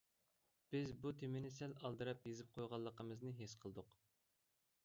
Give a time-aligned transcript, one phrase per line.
[0.75, 3.99] بىز بۇ تېمىنى سەل ئالدىراپ يېزىپ قويغانلىقىمىزنى ھېس قىلدۇق.